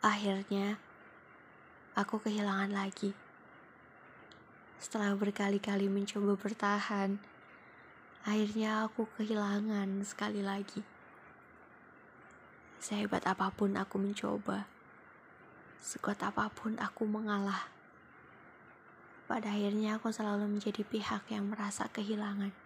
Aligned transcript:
Akhirnya, 0.00 0.80
aku 1.92 2.24
kehilangan 2.24 2.72
lagi. 2.72 3.12
Setelah 4.80 5.12
berkali-kali 5.12 5.92
mencoba 5.92 6.40
bertahan, 6.40 7.20
akhirnya 8.24 8.88
aku 8.88 9.04
kehilangan 9.20 10.00
sekali 10.08 10.40
lagi. 10.40 10.80
Sehebat 12.80 13.28
apa 13.28 13.52
pun 13.52 13.76
aku 13.76 14.00
mencoba, 14.00 14.64
sekuat 15.84 16.24
apa 16.24 16.48
pun 16.48 16.80
aku 16.80 17.04
mengalah. 17.04 17.68
Pada 19.28 19.52
akhirnya 19.52 20.00
aku 20.00 20.08
selalu 20.08 20.48
menjadi 20.48 20.80
pihak 20.80 21.28
yang 21.28 21.52
merasa 21.52 21.92
kehilangan. 21.92 22.56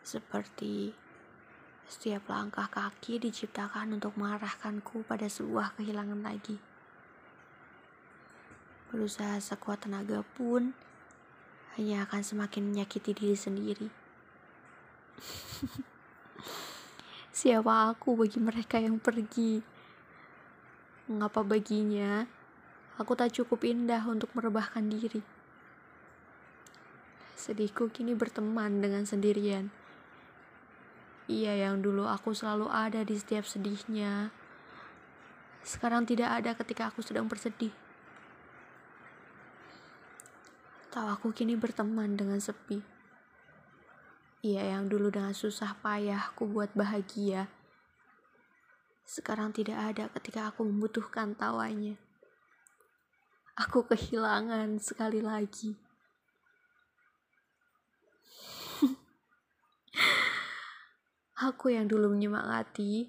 Seperti 0.00 0.96
setiap 1.88 2.28
langkah 2.28 2.68
kaki 2.68 3.22
diciptakan 3.22 3.96
untuk 3.96 4.18
mengarahkanku 4.18 5.06
pada 5.08 5.30
sebuah 5.30 5.78
kehilangan 5.80 6.20
lagi. 6.20 6.60
Berusaha 8.90 9.38
sekuat 9.38 9.86
tenaga 9.86 10.26
pun 10.34 10.74
hanya 11.78 12.04
akan 12.04 12.20
semakin 12.26 12.68
menyakiti 12.68 13.14
diri 13.14 13.38
sendiri. 13.38 13.88
Siapa 17.40 17.94
aku 17.94 18.18
bagi 18.18 18.42
mereka 18.42 18.82
yang 18.82 18.98
pergi? 18.98 19.62
Mengapa 21.06 21.40
baginya 21.46 22.26
aku 23.00 23.16
tak 23.16 23.32
cukup 23.32 23.64
indah 23.64 24.04
untuk 24.10 24.34
merebahkan 24.36 24.90
diri? 24.90 25.22
Sedihku 27.38 27.88
kini 27.88 28.12
berteman 28.12 28.84
dengan 28.84 29.08
sendirian 29.08 29.79
ia 31.30 31.54
yang 31.54 31.78
dulu 31.78 32.10
aku 32.10 32.34
selalu 32.34 32.66
ada 32.66 33.06
di 33.06 33.14
setiap 33.14 33.46
sedihnya, 33.46 34.34
sekarang 35.62 36.02
tidak 36.02 36.34
ada 36.42 36.58
ketika 36.58 36.90
aku 36.90 37.06
sedang 37.06 37.30
bersedih. 37.30 37.70
Tahu 40.90 41.06
aku 41.06 41.30
kini 41.30 41.54
berteman 41.54 42.18
dengan 42.18 42.42
sepi. 42.42 42.82
Ia 44.42 44.74
yang 44.74 44.90
dulu 44.90 45.14
dengan 45.14 45.30
susah 45.30 45.78
payah 45.78 46.34
aku 46.34 46.50
buat 46.50 46.74
bahagia, 46.74 47.46
sekarang 49.10 49.50
tidak 49.50 49.78
ada 49.78 50.06
ketika 50.18 50.54
aku 50.54 50.66
membutuhkan 50.66 51.34
tawanya. 51.38 51.98
Aku 53.58 53.82
kehilangan 53.82 54.78
sekali 54.78 55.18
lagi. 55.18 55.89
Aku 61.40 61.72
yang 61.72 61.88
dulu 61.88 62.12
menyemangati, 62.12 63.08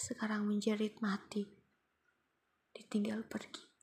sekarang 0.00 0.48
menjerit 0.48 0.96
mati, 1.04 1.44
ditinggal 2.72 3.20
pergi. 3.28 3.73